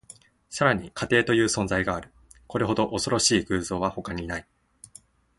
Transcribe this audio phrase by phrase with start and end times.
[0.49, 2.11] さらに、家庭という存在がある。
[2.47, 4.47] これほど恐ろしい偶像は他にない。